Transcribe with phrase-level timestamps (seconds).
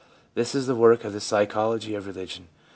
[0.33, 2.47] This is the work of the psychology of re ligion.